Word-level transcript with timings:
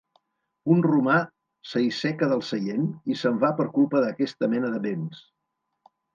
Un 0.75 0.79
romà 0.85 1.17
s'aiseca 1.71 2.29
del 2.31 2.41
seient 2.47 2.87
i 3.15 3.19
se'n 3.21 3.39
va 3.45 3.53
per 3.61 3.67
culpa 3.77 4.03
d'aquesta 4.07 4.53
mena 4.57 4.75
de 4.79 4.83
bens. 4.89 5.23